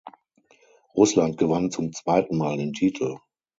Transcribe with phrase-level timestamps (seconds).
[0.95, 3.19] Russland gewann zum zweiten Mal den Titel.